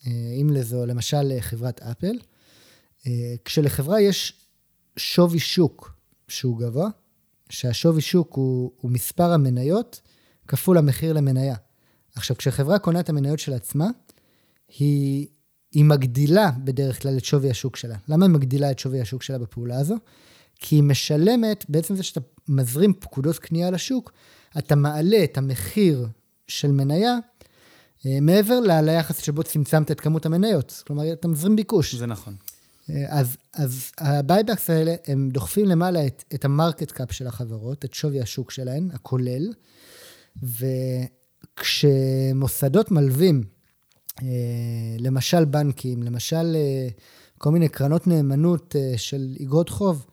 [0.08, 2.20] אם לזו למשל חברת אפל,
[3.08, 4.34] אה, כשלחברה יש
[4.98, 5.94] שווי שוק
[6.28, 6.90] שהוא גבוה,
[7.50, 10.02] שהשווי שוק הוא, הוא מספר המניות
[10.48, 11.56] כפול המחיר למניה.
[12.16, 13.88] עכשיו, כשחברה קונה את המניות של עצמה,
[14.80, 15.28] היא,
[15.72, 17.96] היא מגדילה בדרך כלל את שווי השוק שלה.
[18.08, 19.96] למה היא מגדילה את שווי השוק שלה בפעולה הזו?
[20.56, 24.12] כי היא משלמת, בעצם זה שאתה מזרים פקודות קנייה לשוק,
[24.58, 26.08] אתה מעלה את המחיר
[26.48, 27.20] של מניה אה,
[28.06, 30.84] מעבר ליחס שבו צמצמת את כמות המניות.
[30.88, 31.96] כלומר, אתה מזרים ביקוש.
[31.96, 32.36] זה נכון.
[32.90, 37.28] אה, אז, אז ה buybacks האלה, הם דוחפים למעלה את, את ה market cap של
[37.28, 39.54] החברות, את שווי השוק שלהן, הכולל,
[41.60, 43.44] וכשמוסדות מלווים,
[44.24, 44.28] אה,
[45.00, 46.56] למשל בנקים, למשל
[47.38, 50.06] כל מיני קרנות נאמנות של אגרות חוב,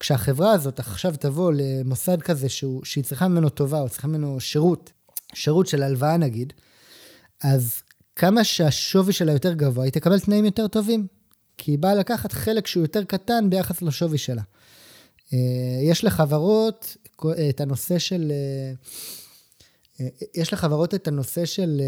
[0.00, 4.92] כשהחברה הזאת עכשיו תבוא למוסד כזה שהוא, שהיא צריכה ממנו טובה, או צריכה ממנו שירות,
[5.34, 6.52] שירות של הלוואה נגיד,
[7.44, 7.82] אז
[8.16, 11.06] כמה שהשווי שלה יותר גבוה, היא תקבל תנאים יותר טובים,
[11.58, 14.42] כי היא באה לקחת חלק שהוא יותר קטן ביחס לשווי שלה.
[15.32, 15.38] אה,
[15.82, 16.96] יש לחברות
[17.48, 18.32] את הנושא של...
[18.32, 18.72] אה,
[20.00, 21.82] אה, יש לחברות את הנושא של,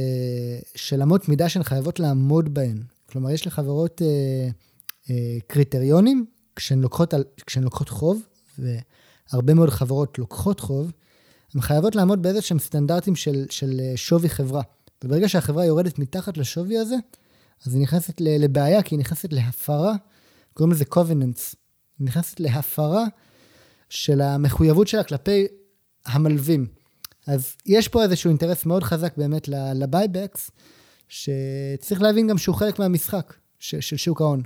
[0.75, 2.83] של אמות מידה שהן חייבות לעמוד בהן.
[3.07, 4.03] כלומר, יש לחברות
[5.47, 7.15] קריטריונים כשהן לוקחות,
[7.47, 8.23] כשהן לוקחות חוב,
[8.59, 10.93] והרבה מאוד חברות לוקחות חוב,
[11.55, 14.63] הן חייבות לעמוד באיזה שהם סטנדרטים של, של שווי חברה.
[15.05, 16.95] וברגע שהחברה יורדת מתחת לשווי הזה,
[17.67, 19.95] אז היא נכנסת לבעיה, כי היא נכנסת להפרה,
[20.55, 21.55] קוראים לזה covenants.
[21.99, 23.05] היא נכנסת להפרה
[23.89, 25.47] של המחויבות שלה כלפי
[26.07, 26.67] המלווים.
[27.27, 30.51] אז יש פה איזשהו אינטרס מאוד חזק באמת ל buybacks,
[31.09, 34.43] שצריך להבין גם שהוא חלק מהמשחק של, של שוק ההון.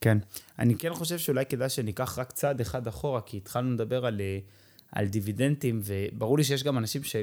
[0.00, 0.18] כן.
[0.58, 4.38] אני כן חושב שאולי כדאי שניקח רק צעד אחד אחורה, כי התחלנו לדבר על, אה,
[4.92, 7.16] על דיבידנדים, וברור לי שיש גם אנשים ש...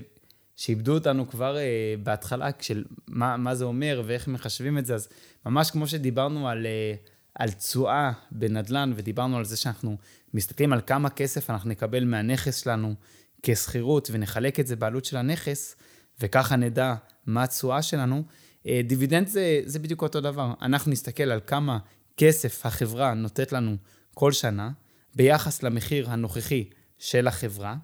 [0.57, 5.09] שאיבדו אותנו כבר uh, בהתחלה של מה, מה זה אומר ואיך מחשבים את זה, אז
[5.45, 9.97] ממש כמו שדיברנו על, uh, על תשואה בנדל"ן, ודיברנו על זה שאנחנו
[10.33, 12.95] מסתכלים על כמה כסף אנחנו נקבל מהנכס שלנו
[13.43, 15.75] כשכירות, ונחלק את זה בעלות של הנכס,
[16.19, 18.23] וככה נדע מה התשואה שלנו,
[18.63, 20.53] אה, דיבידנד זה, זה בדיוק אותו דבר.
[20.61, 21.77] אנחנו נסתכל על כמה
[22.17, 23.77] כסף החברה נותנת לנו
[24.13, 24.71] כל שנה,
[25.15, 27.75] ביחס למחיר הנוכחי של החברה,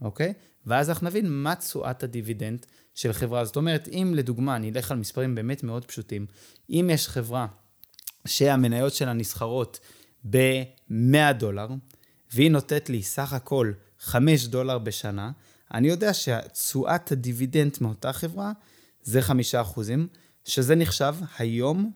[0.00, 0.34] אוקיי?
[0.66, 3.44] ואז אנחנו נבין מה תשואת הדיבידנד של חברה.
[3.44, 6.26] זאת אומרת, אם לדוגמה, אני אלך על מספרים באמת מאוד פשוטים,
[6.70, 7.46] אם יש חברה
[8.26, 9.80] שהמניות שלה נסחרות
[10.30, 11.68] ב-100 דולר,
[12.34, 15.30] והיא נותנת לי סך הכל 5 דולר בשנה,
[15.74, 18.52] אני יודע שתשואת הדיבידנד מאותה חברה
[19.02, 20.08] זה 5 אחוזים,
[20.44, 21.92] שזה נחשב היום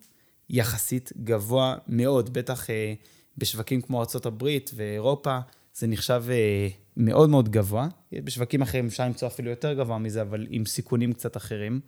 [0.51, 2.95] יחסית גבוה מאוד, בטח אה,
[3.39, 5.39] בשווקים כמו ארה"ב ואירופה,
[5.79, 7.89] זה נחשב אה, מאוד מאוד גבוה.
[8.13, 11.81] בשווקים אחרים אפשר למצוא אפילו יותר גבוה מזה, אבל עם סיכונים קצת אחרים.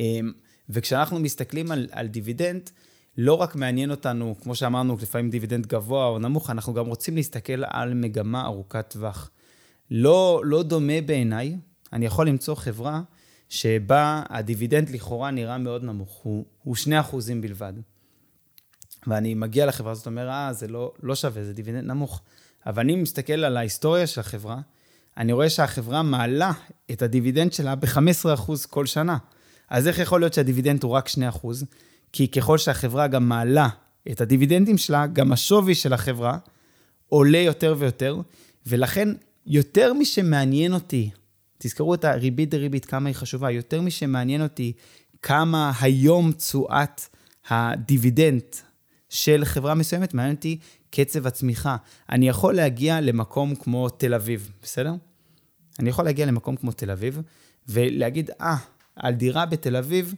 [0.00, 0.20] אה,
[0.68, 2.70] וכשאנחנו מסתכלים על, על דיבידנד,
[3.16, 7.64] לא רק מעניין אותנו, כמו שאמרנו, לפעמים דיבידנד גבוה או נמוך, אנחנו גם רוצים להסתכל
[7.64, 9.30] על מגמה ארוכת טווח.
[9.90, 11.56] לא, לא דומה בעיניי,
[11.92, 13.02] אני יכול למצוא חברה
[13.48, 17.72] שבה הדיבידנד לכאורה נראה מאוד נמוך, הוא, הוא 2% בלבד.
[19.06, 22.22] ואני מגיע לחברה הזאת, אומר, אה, זה לא, לא שווה, זה דיבידנד נמוך.
[22.66, 24.60] אבל אני מסתכל על ההיסטוריה של החברה,
[25.16, 26.52] אני רואה שהחברה מעלה
[26.90, 29.16] את הדיבידנד שלה ב-15% כל שנה.
[29.70, 31.46] אז איך יכול להיות שהדיבידנד הוא רק 2%?
[32.12, 33.68] כי ככל שהחברה גם מעלה
[34.10, 36.38] את הדיבידנדים שלה, גם השווי של החברה
[37.08, 38.20] עולה יותר ויותר,
[38.66, 39.08] ולכן
[39.46, 41.10] יותר משמעניין אותי,
[41.58, 44.72] תזכרו את הריבית דריבית, כמה היא חשובה, יותר משמעניין אותי
[45.22, 47.00] כמה היום תשואת
[47.48, 48.42] הדיבידנד
[49.08, 50.58] של חברה מסוימת, מעניין אותי
[50.90, 51.76] קצב הצמיחה.
[52.10, 54.94] אני יכול להגיע למקום כמו תל אביב, בסדר?
[55.78, 57.20] אני יכול להגיע למקום כמו תל אביב
[57.68, 58.58] ולהגיד, אה, ah,
[58.96, 60.14] על דירה בתל אביב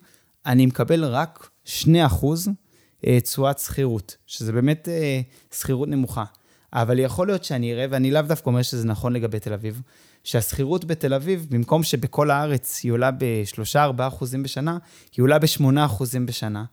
[0.47, 1.69] אני מקבל רק 2%
[3.07, 5.21] אה, תשואת שכירות, שזה באמת אה,
[5.53, 6.25] שכירות נמוכה.
[6.73, 9.83] אבל יכול להיות שאני אראה, ואני לאו דווקא אומר שזה נכון לגבי תל אביב,
[10.25, 14.79] שהשכירות בתל אביב, במקום שבכל הארץ היא עולה ב-3-4 אחוזים בשנה,
[15.17, 16.65] היא עולה ב-8 אחוזים בשנה.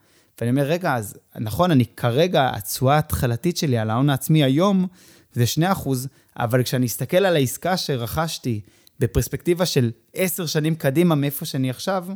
[0.41, 4.87] ואני אומר, רגע, אז נכון, אני כרגע, התשואה ההתחלתית שלי על ההון העצמי היום
[5.33, 8.61] זה 2 אחוז, אבל כשאני אסתכל על העסקה שרכשתי
[8.99, 12.07] בפרספקטיבה של 10 שנים קדימה מאיפה שאני עכשיו,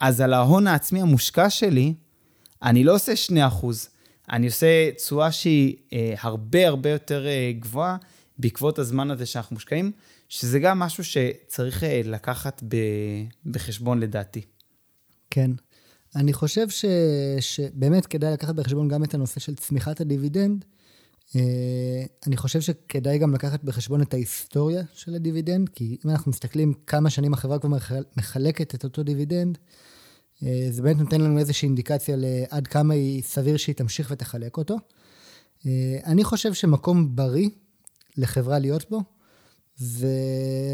[0.00, 1.94] אז על ההון העצמי המושקע שלי,
[2.62, 3.88] אני לא עושה 2 אחוז,
[4.30, 7.96] אני עושה תשואה שהיא אה, הרבה הרבה יותר אה, גבוהה
[8.38, 9.92] בעקבות הזמן הזה שאנחנו מושקעים,
[10.28, 12.76] שזה גם משהו שצריך אה, לקחת ב,
[13.46, 14.42] בחשבון לדעתי.
[15.30, 15.50] כן.
[16.16, 16.84] אני חושב ש,
[17.40, 20.64] שבאמת כדאי לקחת בחשבון גם את הנושא של צמיחת הדיבידנד.
[21.36, 26.72] אה, אני חושב שכדאי גם לקחת בחשבון את ההיסטוריה של הדיבידנד, כי אם אנחנו מסתכלים
[26.86, 27.68] כמה שנים החברה כבר
[28.16, 29.58] מחלקת את אותו דיבידנד,
[30.42, 34.76] אה, זה באמת נותן לנו איזושהי אינדיקציה לעד כמה היא סביר שהיא תמשיך ותחלק אותו.
[35.66, 37.48] אה, אני חושב שמקום בריא
[38.16, 39.02] לחברה להיות בו,
[39.76, 40.16] זה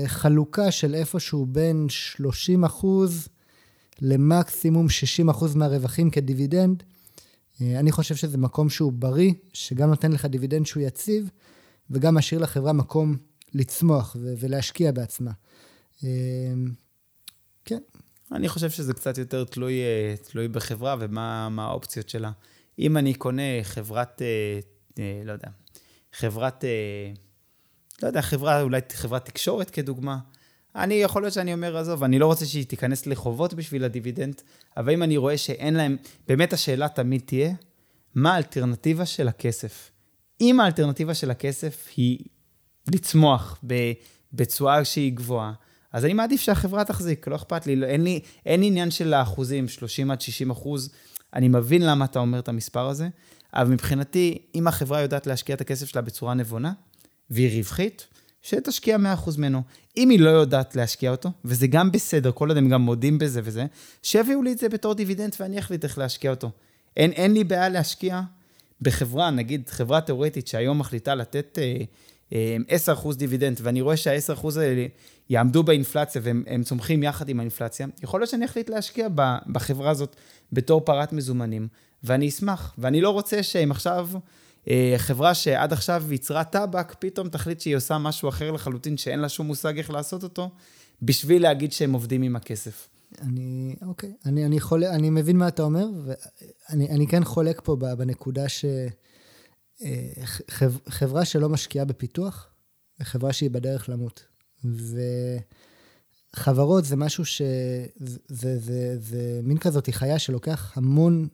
[0.06, 3.28] חלוקה של איפשהו בין 30 אחוז
[4.00, 6.82] למקסימום 60 אחוז מהרווחים כדיבידנד.
[7.60, 11.30] אה, אני חושב שזה מקום שהוא בריא, שגם נותן לך דיבידנד שהוא יציב,
[11.90, 13.16] וגם משאיר לחברה מקום
[13.54, 15.30] לצמוח ולהשקיע בעצמה.
[17.64, 17.78] כן.
[18.32, 22.30] אני חושב שזה קצת יותר תלוי, אה, תלוי בחברה ומה האופציות שלה.
[22.78, 24.60] אם אני קונה חברת, אה,
[24.98, 25.48] אה, לא יודע,
[26.12, 26.64] חברת,
[28.02, 30.18] לא יודע, חברה, אולי חברת תקשורת כדוגמה,
[30.76, 34.42] אני, יכול להיות שאני אומר, עזוב, אני לא רוצה שהיא תיכנס לחובות בשביל הדיבידנד,
[34.76, 35.96] אבל אם אני רואה שאין להם,
[36.28, 37.52] באמת השאלה תמיד תהיה,
[38.14, 39.90] מה האלטרנטיבה של הכסף?
[40.40, 42.18] אם האלטרנטיבה של הכסף היא
[42.94, 43.64] לצמוח
[44.32, 45.52] בצורה שהיא גבוהה,
[45.92, 49.68] אז אני מעדיף שהחברה תחזיק, לא אכפת לי, לא, אין לי, אין עניין של האחוזים,
[49.68, 50.90] 30 עד 60 אחוז,
[51.34, 53.08] אני מבין למה אתה אומר את המספר הזה,
[53.54, 56.72] אבל מבחינתי, אם החברה יודעת להשקיע את הכסף שלה בצורה נבונה,
[57.30, 58.06] והיא רווחית,
[58.44, 59.62] שתשקיע 100% ממנו.
[59.96, 63.40] אם היא לא יודעת להשקיע אותו, וזה גם בסדר, כל עוד הם גם מודים בזה
[63.44, 63.66] וזה,
[64.02, 66.50] שיביאו לי את זה בתור דיבידנד ואני אחליט איך להשקיע אותו.
[66.96, 68.20] אין, אין לי בעיה להשקיע
[68.82, 71.58] בחברה, נגיד חברה תיאורטית שהיום מחליטה לתת
[72.32, 72.56] אה,
[72.94, 74.86] 10% דיבידנד, ואני רואה שה-10% האלה
[75.30, 79.08] יעמדו באינפלציה והם צומחים יחד עם האינפלציה, יכול להיות שאני אחליט להשקיע
[79.52, 80.16] בחברה הזאת
[80.52, 81.68] בתור פרת מזומנים,
[82.02, 82.74] ואני אשמח.
[82.78, 84.20] ואני לא רוצה שהם עכשיו, אה,
[84.96, 89.46] חברה שעד עכשיו ייצרה טבק, פתאום תחליט שהיא עושה משהו אחר לחלוטין, שאין לה שום
[89.46, 90.50] מושג איך לעשות אותו,
[91.02, 92.88] בשביל להגיד שהם עובדים עם הכסף.
[93.22, 97.76] אני, אוקיי, אני, אני, חול, אני מבין מה אתה אומר, ואני אני כן חולק פה
[97.76, 98.64] בנקודה ש...
[100.88, 102.48] חברה שלא משקיעה בפיתוח,
[102.98, 104.24] היא חברה שהיא בדרך למות.
[106.34, 107.42] וחברות זה משהו ש...
[107.96, 111.28] זה, זה, זה, זה מין כזאת חיה שלוקח המון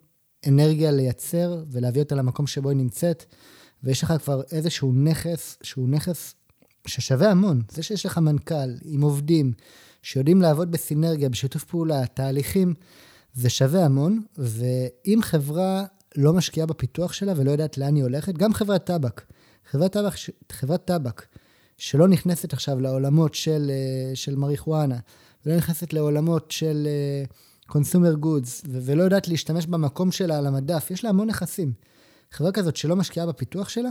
[0.48, 3.24] אנרגיה לייצר ולהביא אותה למקום שבו היא נמצאת,
[3.83, 6.35] ויש לך כבר איזשהו נכס שהוא נכס
[6.87, 7.62] ששווה המון.
[7.70, 9.53] זה שיש לך מנכ"ל עם עובדים
[10.03, 12.74] שיודעים לעבוד בסינרגיה, בשיתוף פעולה, תהליכים,
[13.35, 15.85] זה שווה המון, ואם חברה
[16.17, 19.23] לא משקיעה בפיתוח שלה ולא יודעת לאן היא הולכת, גם חברת טבק.
[19.71, 20.12] חברת טבק,
[20.52, 21.27] חברת טבק
[21.79, 24.98] שלא נכנסת עכשיו לעולמות של, אה, של מריחואנה,
[25.46, 26.88] ולא נכנסת לעולמות של
[27.27, 27.35] uh,
[27.71, 31.73] consumer goods, ולא יודעת להשתמש במקום שלה על המדף, יש לה המון נכסים.
[32.31, 33.90] חברה כזאת שלא משקיעה בפיתוח שלה,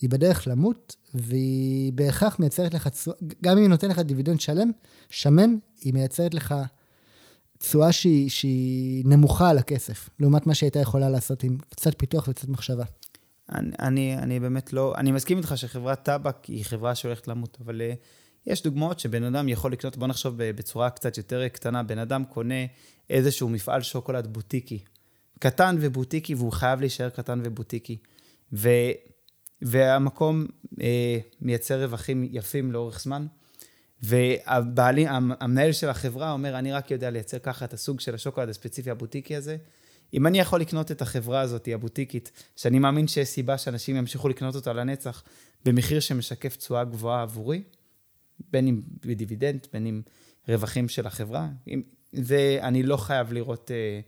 [0.00, 2.88] היא בדרך למות, והיא בהכרח מייצרת לך,
[3.42, 4.70] גם אם היא נותנת לך דיבידנד שלם,
[5.10, 6.54] שמן, היא מייצרת לך
[7.58, 12.48] תשואה שהיא, שהיא נמוכה על הכסף, לעומת מה שהייתה יכולה לעשות עם קצת פיתוח וקצת
[12.48, 12.84] מחשבה.
[13.52, 17.80] אני, אני, אני באמת לא, אני מסכים איתך שחברת טבק היא חברה שהולכת למות, אבל
[17.80, 17.96] uh,
[18.46, 22.64] יש דוגמאות שבן אדם יכול לקנות, בוא נחשוב בצורה קצת יותר קטנה, בן אדם קונה
[23.10, 24.78] איזשהו מפעל שוקולד בוטיקי.
[25.38, 27.96] קטן ובוטיקי, והוא חייב להישאר קטן ובוטיקי.
[28.52, 28.68] ו,
[29.62, 30.46] והמקום
[30.80, 33.26] אה, מייצר רווחים יפים לאורך זמן.
[34.02, 39.36] והמנהל של החברה אומר, אני רק יודע לייצר ככה את הסוג של השוקולד הספציפי הבוטיקי
[39.36, 39.56] הזה.
[40.14, 44.54] אם אני יכול לקנות את החברה הזאת, הבוטיקית, שאני מאמין שיש סיבה שאנשים ימשיכו לקנות
[44.54, 45.22] אותה לנצח,
[45.64, 47.62] במחיר שמשקף תשואה גבוהה עבורי,
[48.50, 50.02] בין אם בדיבידנד, בין אם
[50.48, 51.48] רווחים של החברה,
[52.12, 54.00] ואני לא חייב לראות, אה,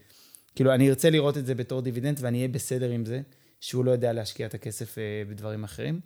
[0.55, 3.21] כאילו, אני ארצה לראות את זה בתור דיבידנד, ואני אהיה בסדר עם זה,
[3.61, 6.01] שהוא לא יודע להשקיע את הכסף אה, בדברים אחרים.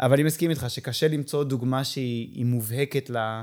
[0.00, 3.42] אבל אני מסכים איתך שקשה למצוא דוגמה שהיא מובהקת אה,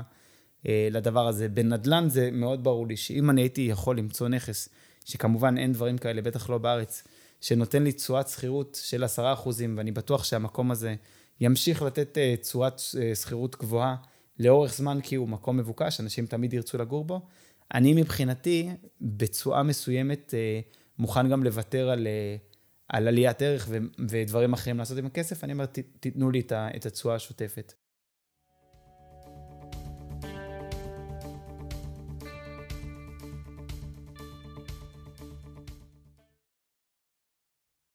[0.90, 1.48] לדבר הזה.
[1.48, 4.68] בנדל"ן זה מאוד ברור לי שאם אני הייתי יכול למצוא נכס,
[5.04, 7.04] שכמובן אין דברים כאלה, בטח לא בארץ,
[7.40, 9.18] שנותן לי תשואת שכירות של 10%,
[9.76, 10.94] ואני בטוח שהמקום הזה
[11.40, 12.80] ימשיך לתת תשואת
[13.14, 13.96] שכירות גבוהה
[14.38, 17.20] לאורך זמן, כי הוא מקום מבוקש, אנשים תמיד ירצו לגור בו.
[17.74, 18.68] אני מבחינתי,
[19.00, 20.34] בתשואה מסוימת,
[20.98, 22.06] מוכן גם לוותר על
[22.88, 25.66] על עליית ערך ו- ודברים אחרים לעשות עם הכסף, אני אומר,
[26.00, 27.72] תיתנו לי את התשואה השוטפת.